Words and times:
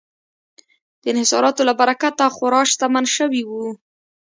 د 1.01 1.03
انحصاراتو 1.13 1.61
له 1.69 1.73
برکته 1.81 2.25
خورا 2.35 2.61
شتمن 2.71 3.05
شوي 3.15 3.41
وو. 3.49 3.65